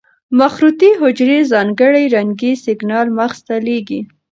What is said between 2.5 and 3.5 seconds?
سېګنال مغز